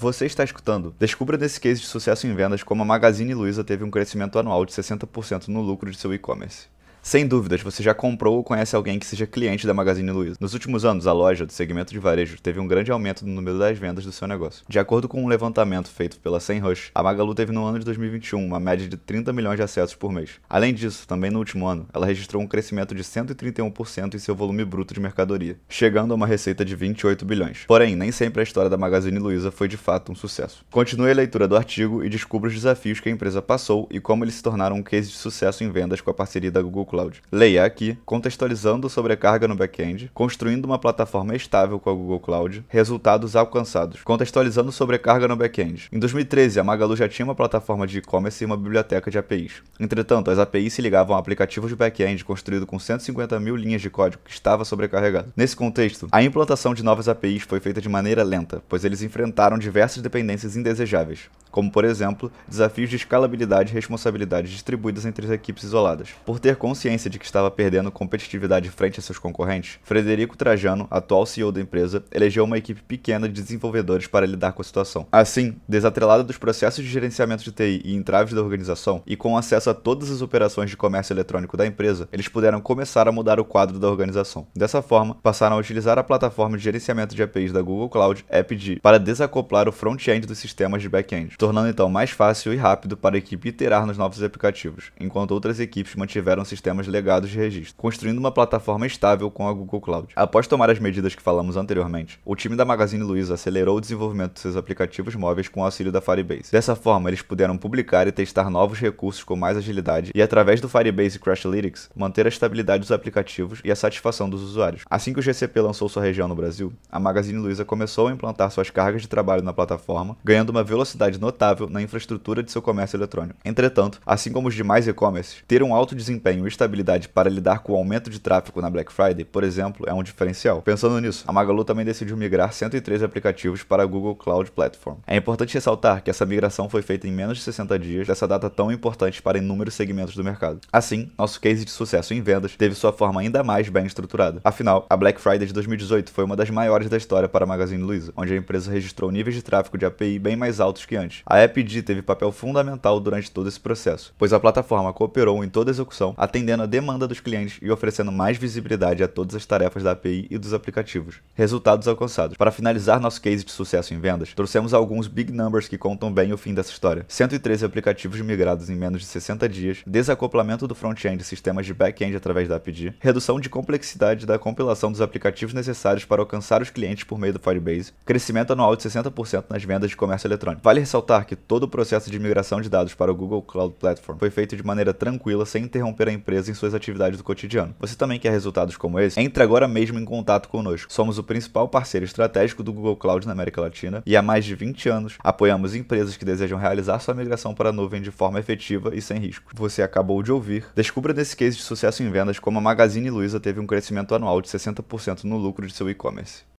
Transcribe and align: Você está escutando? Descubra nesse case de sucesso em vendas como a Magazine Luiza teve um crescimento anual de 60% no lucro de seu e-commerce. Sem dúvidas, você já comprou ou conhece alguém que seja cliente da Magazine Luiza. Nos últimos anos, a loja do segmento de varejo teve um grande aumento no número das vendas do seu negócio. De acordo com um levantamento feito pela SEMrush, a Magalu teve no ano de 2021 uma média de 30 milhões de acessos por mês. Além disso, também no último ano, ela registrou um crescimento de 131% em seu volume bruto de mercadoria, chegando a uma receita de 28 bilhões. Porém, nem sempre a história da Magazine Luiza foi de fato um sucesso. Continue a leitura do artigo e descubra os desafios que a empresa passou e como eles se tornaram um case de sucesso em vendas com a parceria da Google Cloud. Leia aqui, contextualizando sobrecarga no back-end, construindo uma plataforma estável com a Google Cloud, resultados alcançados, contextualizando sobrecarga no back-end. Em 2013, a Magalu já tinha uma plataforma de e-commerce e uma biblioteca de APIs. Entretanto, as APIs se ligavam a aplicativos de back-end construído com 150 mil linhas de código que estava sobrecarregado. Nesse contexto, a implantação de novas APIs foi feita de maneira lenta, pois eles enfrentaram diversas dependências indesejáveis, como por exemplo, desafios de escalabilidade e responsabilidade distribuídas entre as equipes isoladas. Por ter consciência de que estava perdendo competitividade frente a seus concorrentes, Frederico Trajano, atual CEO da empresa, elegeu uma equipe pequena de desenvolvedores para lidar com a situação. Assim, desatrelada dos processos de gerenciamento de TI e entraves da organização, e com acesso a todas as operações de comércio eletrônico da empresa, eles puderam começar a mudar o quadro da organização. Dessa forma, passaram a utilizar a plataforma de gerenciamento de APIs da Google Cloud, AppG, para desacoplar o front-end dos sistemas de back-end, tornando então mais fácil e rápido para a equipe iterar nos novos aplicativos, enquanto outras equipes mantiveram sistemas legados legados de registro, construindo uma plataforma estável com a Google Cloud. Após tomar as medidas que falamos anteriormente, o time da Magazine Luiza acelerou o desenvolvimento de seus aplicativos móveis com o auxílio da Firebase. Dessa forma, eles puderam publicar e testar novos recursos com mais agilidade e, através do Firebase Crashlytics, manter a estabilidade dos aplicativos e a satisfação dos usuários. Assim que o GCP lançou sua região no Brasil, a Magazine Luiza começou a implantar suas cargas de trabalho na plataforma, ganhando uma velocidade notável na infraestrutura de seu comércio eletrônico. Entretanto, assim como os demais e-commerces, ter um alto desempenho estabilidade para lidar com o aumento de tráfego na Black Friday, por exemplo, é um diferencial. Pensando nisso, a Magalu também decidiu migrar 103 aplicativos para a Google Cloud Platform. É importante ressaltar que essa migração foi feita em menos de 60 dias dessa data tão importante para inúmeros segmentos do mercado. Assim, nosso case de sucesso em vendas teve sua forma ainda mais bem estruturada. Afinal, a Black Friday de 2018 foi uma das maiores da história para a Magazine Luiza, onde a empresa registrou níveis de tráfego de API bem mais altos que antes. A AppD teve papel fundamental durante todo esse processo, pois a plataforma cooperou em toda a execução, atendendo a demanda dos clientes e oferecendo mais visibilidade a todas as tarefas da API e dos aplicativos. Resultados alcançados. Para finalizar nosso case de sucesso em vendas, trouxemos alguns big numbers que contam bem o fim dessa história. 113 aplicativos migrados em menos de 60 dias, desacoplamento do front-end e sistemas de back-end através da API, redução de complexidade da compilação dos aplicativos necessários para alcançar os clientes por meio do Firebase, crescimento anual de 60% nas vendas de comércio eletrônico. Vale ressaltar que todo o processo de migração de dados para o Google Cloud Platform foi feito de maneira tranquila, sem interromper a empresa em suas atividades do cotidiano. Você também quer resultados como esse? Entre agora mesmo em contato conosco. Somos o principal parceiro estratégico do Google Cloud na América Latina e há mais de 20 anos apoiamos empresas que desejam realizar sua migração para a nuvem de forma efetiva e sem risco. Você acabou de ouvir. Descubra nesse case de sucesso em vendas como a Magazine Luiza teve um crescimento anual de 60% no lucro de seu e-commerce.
Você 0.00 0.26
está 0.26 0.44
escutando? 0.44 0.94
Descubra 0.96 1.36
nesse 1.36 1.60
case 1.60 1.80
de 1.80 1.88
sucesso 1.88 2.24
em 2.24 2.32
vendas 2.32 2.62
como 2.62 2.82
a 2.82 2.84
Magazine 2.84 3.34
Luiza 3.34 3.64
teve 3.64 3.82
um 3.82 3.90
crescimento 3.90 4.38
anual 4.38 4.64
de 4.64 4.70
60% 4.70 5.48
no 5.48 5.60
lucro 5.60 5.90
de 5.90 5.98
seu 5.98 6.14
e-commerce. 6.14 6.68
Sem 7.02 7.26
dúvidas, 7.26 7.62
você 7.62 7.82
já 7.82 7.94
comprou 7.94 8.36
ou 8.36 8.44
conhece 8.44 8.76
alguém 8.76 8.98
que 8.98 9.06
seja 9.06 9.26
cliente 9.26 9.66
da 9.66 9.72
Magazine 9.72 10.10
Luiza. 10.10 10.36
Nos 10.40 10.52
últimos 10.52 10.84
anos, 10.84 11.06
a 11.06 11.12
loja 11.12 11.46
do 11.46 11.52
segmento 11.52 11.92
de 11.92 11.98
varejo 11.98 12.40
teve 12.40 12.60
um 12.60 12.66
grande 12.66 12.90
aumento 12.90 13.24
no 13.24 13.32
número 13.32 13.58
das 13.58 13.78
vendas 13.78 14.04
do 14.04 14.12
seu 14.12 14.28
negócio. 14.28 14.64
De 14.68 14.78
acordo 14.78 15.08
com 15.08 15.22
um 15.22 15.28
levantamento 15.28 15.88
feito 15.88 16.18
pela 16.18 16.40
SEMrush, 16.40 16.90
a 16.94 17.02
Magalu 17.02 17.34
teve 17.34 17.52
no 17.52 17.64
ano 17.64 17.78
de 17.78 17.84
2021 17.84 18.44
uma 18.44 18.60
média 18.60 18.86
de 18.86 18.96
30 18.96 19.32
milhões 19.32 19.56
de 19.56 19.62
acessos 19.62 19.94
por 19.94 20.12
mês. 20.12 20.32
Além 20.48 20.74
disso, 20.74 21.06
também 21.06 21.30
no 21.30 21.38
último 21.38 21.66
ano, 21.66 21.88
ela 21.94 22.04
registrou 22.04 22.42
um 22.42 22.46
crescimento 22.46 22.94
de 22.94 23.02
131% 23.02 24.14
em 24.14 24.18
seu 24.18 24.34
volume 24.34 24.64
bruto 24.64 24.92
de 24.92 25.00
mercadoria, 25.00 25.56
chegando 25.68 26.12
a 26.12 26.14
uma 26.14 26.26
receita 26.26 26.64
de 26.64 26.76
28 26.76 27.24
bilhões. 27.24 27.64
Porém, 27.66 27.96
nem 27.96 28.12
sempre 28.12 28.40
a 28.40 28.44
história 28.44 28.68
da 28.68 28.76
Magazine 28.76 29.18
Luiza 29.18 29.50
foi 29.50 29.68
de 29.68 29.76
fato 29.76 30.12
um 30.12 30.14
sucesso. 30.14 30.64
Continue 30.70 31.10
a 31.10 31.14
leitura 31.14 31.48
do 31.48 31.56
artigo 31.56 32.04
e 32.04 32.08
descubra 32.08 32.48
os 32.48 32.54
desafios 32.54 33.00
que 33.00 33.08
a 33.08 33.12
empresa 33.12 33.40
passou 33.40 33.88
e 33.90 33.98
como 33.98 34.24
eles 34.24 34.34
se 34.34 34.42
tornaram 34.42 34.76
um 34.76 34.82
case 34.82 35.08
de 35.10 35.16
sucesso 35.16 35.64
em 35.64 35.70
vendas 35.70 36.00
com 36.00 36.10
a 36.10 36.14
parceria 36.14 36.50
da 36.50 36.60
Google 36.60 36.84
Cloud. 36.88 37.22
Leia 37.30 37.64
aqui, 37.64 37.96
contextualizando 38.04 38.88
sobrecarga 38.88 39.46
no 39.46 39.54
back-end, 39.54 40.10
construindo 40.12 40.64
uma 40.64 40.78
plataforma 40.78 41.36
estável 41.36 41.78
com 41.78 41.90
a 41.90 41.92
Google 41.92 42.18
Cloud, 42.18 42.64
resultados 42.68 43.36
alcançados, 43.36 44.02
contextualizando 44.02 44.72
sobrecarga 44.72 45.28
no 45.28 45.36
back-end. 45.36 45.88
Em 45.92 45.98
2013, 45.98 46.58
a 46.58 46.64
Magalu 46.64 46.96
já 46.96 47.08
tinha 47.08 47.24
uma 47.24 47.34
plataforma 47.34 47.86
de 47.86 47.98
e-commerce 47.98 48.42
e 48.42 48.46
uma 48.46 48.56
biblioteca 48.56 49.10
de 49.10 49.18
APIs. 49.18 49.62
Entretanto, 49.78 50.30
as 50.30 50.38
APIs 50.38 50.72
se 50.72 50.82
ligavam 50.82 51.14
a 51.14 51.18
aplicativos 51.18 51.70
de 51.70 51.76
back-end 51.76 52.24
construído 52.24 52.66
com 52.66 52.78
150 52.78 53.38
mil 53.38 53.54
linhas 53.54 53.82
de 53.82 53.90
código 53.90 54.22
que 54.24 54.32
estava 54.32 54.64
sobrecarregado. 54.64 55.32
Nesse 55.36 55.54
contexto, 55.54 56.08
a 56.10 56.22
implantação 56.22 56.74
de 56.74 56.82
novas 56.82 57.08
APIs 57.08 57.42
foi 57.42 57.60
feita 57.60 57.80
de 57.80 57.88
maneira 57.88 58.22
lenta, 58.22 58.62
pois 58.68 58.84
eles 58.84 59.02
enfrentaram 59.02 59.58
diversas 59.58 60.02
dependências 60.02 60.56
indesejáveis, 60.56 61.28
como 61.50 61.70
por 61.70 61.84
exemplo, 61.84 62.30
desafios 62.46 62.90
de 62.90 62.96
escalabilidade 62.96 63.70
e 63.70 63.74
responsabilidade 63.74 64.50
distribuídas 64.50 65.04
entre 65.04 65.26
as 65.26 65.32
equipes 65.32 65.64
isoladas. 65.64 66.10
Por 66.24 66.38
ter 66.38 66.56
consciência 66.78 67.10
de 67.10 67.18
que 67.18 67.24
estava 67.24 67.50
perdendo 67.50 67.90
competitividade 67.90 68.70
frente 68.70 69.00
a 69.00 69.02
seus 69.02 69.18
concorrentes, 69.18 69.80
Frederico 69.82 70.36
Trajano, 70.36 70.86
atual 70.88 71.26
CEO 71.26 71.50
da 71.50 71.60
empresa, 71.60 72.04
elegeu 72.12 72.44
uma 72.44 72.56
equipe 72.56 72.80
pequena 72.80 73.28
de 73.28 73.42
desenvolvedores 73.42 74.06
para 74.06 74.24
lidar 74.24 74.52
com 74.52 74.62
a 74.62 74.64
situação. 74.64 75.04
Assim, 75.10 75.56
desatrelada 75.68 76.22
dos 76.22 76.38
processos 76.38 76.84
de 76.84 76.88
gerenciamento 76.88 77.42
de 77.42 77.50
TI 77.50 77.82
e 77.84 77.96
entraves 77.96 78.32
da 78.32 78.40
organização, 78.40 79.02
e 79.04 79.16
com 79.16 79.36
acesso 79.36 79.68
a 79.68 79.74
todas 79.74 80.08
as 80.08 80.22
operações 80.22 80.70
de 80.70 80.76
comércio 80.76 81.12
eletrônico 81.12 81.56
da 81.56 81.66
empresa, 81.66 82.08
eles 82.12 82.28
puderam 82.28 82.60
começar 82.60 83.08
a 83.08 83.12
mudar 83.12 83.40
o 83.40 83.44
quadro 83.44 83.80
da 83.80 83.90
organização. 83.90 84.46
Dessa 84.54 84.80
forma, 84.80 85.16
passaram 85.16 85.56
a 85.56 85.58
utilizar 85.58 85.98
a 85.98 86.04
plataforma 86.04 86.56
de 86.56 86.62
gerenciamento 86.62 87.12
de 87.12 87.24
APIs 87.24 87.50
da 87.50 87.60
Google 87.60 87.88
Cloud, 87.88 88.24
AppG, 88.30 88.78
para 88.80 89.00
desacoplar 89.00 89.68
o 89.68 89.72
front-end 89.72 90.28
dos 90.28 90.38
sistemas 90.38 90.80
de 90.80 90.88
back-end, 90.88 91.36
tornando 91.36 91.70
então 91.70 91.90
mais 91.90 92.10
fácil 92.10 92.54
e 92.54 92.56
rápido 92.56 92.96
para 92.96 93.16
a 93.16 93.18
equipe 93.18 93.48
iterar 93.48 93.84
nos 93.84 93.98
novos 93.98 94.22
aplicativos, 94.22 94.92
enquanto 95.00 95.32
outras 95.32 95.58
equipes 95.58 95.96
mantiveram 95.96 96.44
sistemas 96.44 96.67
legados 96.76 97.08
legados 97.08 97.30
de 97.30 97.38
registro, 97.38 97.74
construindo 97.76 98.18
uma 98.18 98.30
plataforma 98.30 98.86
estável 98.86 99.30
com 99.30 99.48
a 99.48 99.52
Google 99.52 99.80
Cloud. 99.80 100.08
Após 100.16 100.46
tomar 100.46 100.68
as 100.68 100.78
medidas 100.78 101.14
que 101.14 101.22
falamos 101.22 101.56
anteriormente, 101.56 102.18
o 102.24 102.34
time 102.34 102.56
da 102.56 102.64
Magazine 102.64 103.02
Luiza 103.02 103.34
acelerou 103.34 103.76
o 103.76 103.80
desenvolvimento 103.80 104.34
de 104.34 104.40
seus 104.40 104.56
aplicativos 104.56 105.14
móveis 105.14 105.48
com 105.48 105.60
o 105.60 105.64
auxílio 105.64 105.92
da 105.92 106.00
Firebase. 106.00 106.50
Dessa 106.50 106.74
forma, 106.74 107.08
eles 107.08 107.22
puderam 107.22 107.56
publicar 107.56 108.06
e 108.06 108.12
testar 108.12 108.50
novos 108.50 108.78
recursos 108.78 109.22
com 109.22 109.36
mais 109.36 109.56
agilidade 109.56 110.10
e, 110.14 110.20
através 110.20 110.60
do 110.60 110.68
Firebase 110.68 111.18
Crashlytics, 111.18 111.88
manter 111.94 112.26
a 112.26 112.28
estabilidade 112.28 112.80
dos 112.80 112.92
aplicativos 112.92 113.60
e 113.64 113.70
a 113.70 113.76
satisfação 113.76 114.28
dos 114.28 114.42
usuários. 114.42 114.82
Assim 114.90 115.12
que 115.12 115.20
o 115.20 115.22
GCP 115.22 115.60
lançou 115.60 115.88
sua 115.88 116.02
região 116.02 116.28
no 116.28 116.34
Brasil, 116.34 116.72
a 116.90 116.98
Magazine 116.98 117.38
Luiza 117.38 117.64
começou 117.64 118.08
a 118.08 118.12
implantar 118.12 118.50
suas 118.50 118.70
cargas 118.70 119.02
de 119.02 119.08
trabalho 119.08 119.42
na 119.42 119.52
plataforma, 119.52 120.16
ganhando 120.24 120.50
uma 120.50 120.64
velocidade 120.64 121.20
notável 121.20 121.68
na 121.68 121.80
infraestrutura 121.80 122.42
de 122.42 122.50
seu 122.50 122.60
comércio 122.60 122.96
eletrônico. 122.96 123.38
Entretanto, 123.44 124.00
assim 124.04 124.32
como 124.32 124.48
os 124.48 124.54
demais 124.54 124.86
e-commerces, 124.86 125.42
ter 125.46 125.62
um 125.62 125.74
alto 125.74 125.94
desempenho 125.94 126.46
estabilidade 126.58 127.08
para 127.08 127.30
lidar 127.30 127.60
com 127.60 127.72
o 127.72 127.76
aumento 127.76 128.10
de 128.10 128.18
tráfego 128.18 128.60
na 128.60 128.68
Black 128.68 128.92
Friday, 128.92 129.24
por 129.24 129.44
exemplo, 129.44 129.86
é 129.88 129.94
um 129.94 130.02
diferencial. 130.02 130.60
Pensando 130.60 131.00
nisso, 131.00 131.24
a 131.26 131.32
Magalu 131.32 131.64
também 131.64 131.84
decidiu 131.84 132.16
migrar 132.16 132.52
103 132.52 133.02
aplicativos 133.02 133.62
para 133.62 133.82
a 133.82 133.86
Google 133.86 134.16
Cloud 134.16 134.50
Platform. 134.50 134.96
É 135.06 135.16
importante 135.16 135.54
ressaltar 135.54 136.02
que 136.02 136.10
essa 136.10 136.26
migração 136.26 136.68
foi 136.68 136.82
feita 136.82 137.06
em 137.06 137.12
menos 137.12 137.38
de 137.38 137.44
60 137.44 137.78
dias 137.78 138.06
dessa 138.06 138.26
data 138.26 138.50
tão 138.50 138.72
importante 138.72 139.22
para 139.22 139.38
inúmeros 139.38 139.74
segmentos 139.74 140.16
do 140.16 140.24
mercado. 140.24 140.60
Assim, 140.72 141.10
nosso 141.16 141.40
case 141.40 141.64
de 141.64 141.70
sucesso 141.70 142.12
em 142.12 142.20
vendas 142.20 142.56
teve 142.56 142.74
sua 142.74 142.92
forma 142.92 143.20
ainda 143.20 143.44
mais 143.44 143.68
bem 143.68 143.86
estruturada. 143.86 144.40
Afinal, 144.42 144.86
a 144.90 144.96
Black 144.96 145.20
Friday 145.20 145.46
de 145.46 145.52
2018 145.52 146.10
foi 146.10 146.24
uma 146.24 146.36
das 146.36 146.50
maiores 146.50 146.88
da 146.88 146.96
história 146.96 147.28
para 147.28 147.44
a 147.44 147.46
Magazine 147.46 147.82
Luiza, 147.82 148.12
onde 148.16 148.32
a 148.32 148.36
empresa 148.36 148.70
registrou 148.70 149.10
níveis 149.10 149.36
de 149.36 149.42
tráfego 149.42 149.78
de 149.78 149.86
API 149.86 150.18
bem 150.18 150.34
mais 150.34 150.60
altos 150.60 150.84
que 150.84 150.96
antes. 150.96 151.22
A 151.24 151.42
AppD 151.42 151.82
teve 151.82 152.02
papel 152.02 152.32
fundamental 152.32 152.98
durante 152.98 153.30
todo 153.30 153.48
esse 153.48 153.60
processo, 153.60 154.12
pois 154.18 154.32
a 154.32 154.40
plataforma 154.40 154.92
cooperou 154.92 155.44
em 155.44 155.48
toda 155.48 155.70
a 155.70 155.72
execução, 155.72 156.14
atendendo 156.16 156.47
a 156.52 156.66
demanda 156.66 157.06
dos 157.06 157.20
clientes 157.20 157.58
e 157.60 157.70
oferecendo 157.70 158.10
mais 158.10 158.36
visibilidade 158.36 159.02
a 159.02 159.08
todas 159.08 159.34
as 159.34 159.46
tarefas 159.46 159.82
da 159.82 159.92
API 159.92 160.26
e 160.30 160.38
dos 160.38 160.54
aplicativos. 160.54 161.20
Resultados 161.34 161.86
alcançados. 161.86 162.36
Para 162.36 162.50
finalizar 162.50 163.00
nosso 163.00 163.20
case 163.20 163.44
de 163.44 163.52
sucesso 163.52 163.94
em 163.94 164.00
vendas, 164.00 164.32
trouxemos 164.34 164.74
alguns 164.74 165.06
big 165.06 165.32
numbers 165.32 165.68
que 165.68 165.78
contam 165.78 166.12
bem 166.12 166.32
o 166.32 166.38
fim 166.38 166.54
dessa 166.54 166.70
história. 166.70 167.04
113 167.08 167.64
aplicativos 167.64 168.20
migrados 168.20 168.70
em 168.70 168.76
menos 168.76 169.00
de 169.00 169.06
60 169.06 169.48
dias, 169.48 169.78
desacoplamento 169.86 170.66
do 170.66 170.74
front-end 170.74 171.22
e 171.22 171.24
sistemas 171.24 171.66
de 171.66 171.74
back-end 171.74 172.16
através 172.16 172.48
da 172.48 172.56
API, 172.56 172.94
redução 173.00 173.40
de 173.40 173.48
complexidade 173.48 174.26
da 174.26 174.38
compilação 174.38 174.90
dos 174.90 175.00
aplicativos 175.00 175.54
necessários 175.54 176.04
para 176.04 176.22
alcançar 176.22 176.62
os 176.62 176.70
clientes 176.70 177.04
por 177.04 177.18
meio 177.18 177.32
do 177.32 177.38
Firebase, 177.38 177.92
crescimento 178.04 178.52
anual 178.52 178.76
de 178.76 178.82
60% 178.82 179.44
nas 179.48 179.64
vendas 179.64 179.90
de 179.90 179.96
comércio 179.96 180.26
eletrônico. 180.26 180.62
Vale 180.62 180.80
ressaltar 180.80 181.26
que 181.26 181.36
todo 181.36 181.64
o 181.64 181.68
processo 181.68 182.10
de 182.10 182.18
migração 182.18 182.60
de 182.60 182.68
dados 182.68 182.94
para 182.94 183.10
o 183.10 183.14
Google 183.14 183.42
Cloud 183.42 183.74
Platform 183.78 184.18
foi 184.18 184.30
feito 184.30 184.56
de 184.56 184.64
maneira 184.64 184.94
tranquila, 184.94 185.44
sem 185.46 185.64
interromper 185.64 186.08
a 186.08 186.12
empresa 186.38 186.50
em 186.50 186.54
suas 186.54 186.74
atividades 186.74 187.18
do 187.18 187.24
cotidiano. 187.24 187.74
Você 187.80 187.96
também 187.96 188.18
quer 188.18 188.30
resultados 188.30 188.76
como 188.76 188.98
esse? 189.00 189.20
Entre 189.20 189.42
agora 189.42 189.66
mesmo 189.66 189.98
em 189.98 190.04
contato 190.04 190.48
conosco. 190.48 190.92
Somos 190.92 191.18
o 191.18 191.24
principal 191.24 191.68
parceiro 191.68 192.04
estratégico 192.04 192.62
do 192.62 192.72
Google 192.72 192.96
Cloud 192.96 193.26
na 193.26 193.32
América 193.32 193.60
Latina 193.60 194.02
e 194.06 194.16
há 194.16 194.22
mais 194.22 194.44
de 194.44 194.54
20 194.54 194.88
anos 194.88 195.18
apoiamos 195.18 195.74
empresas 195.74 196.16
que 196.16 196.24
desejam 196.24 196.58
realizar 196.58 196.98
sua 197.00 197.14
migração 197.14 197.54
para 197.54 197.70
a 197.70 197.72
nuvem 197.72 198.00
de 198.00 198.10
forma 198.10 198.38
efetiva 198.38 198.94
e 198.94 199.02
sem 199.02 199.18
risco. 199.18 199.50
Você 199.54 199.82
acabou 199.82 200.22
de 200.22 200.32
ouvir. 200.32 200.66
Descubra 200.74 201.12
nesse 201.12 201.36
case 201.36 201.56
de 201.56 201.62
sucesso 201.62 202.02
em 202.02 202.10
vendas 202.10 202.38
como 202.38 202.58
a 202.58 202.62
Magazine 202.62 203.10
Luiza 203.10 203.40
teve 203.40 203.60
um 203.60 203.66
crescimento 203.66 204.14
anual 204.14 204.40
de 204.40 204.48
60% 204.48 205.24
no 205.24 205.36
lucro 205.36 205.66
de 205.66 205.74
seu 205.74 205.90
e-commerce. 205.90 206.48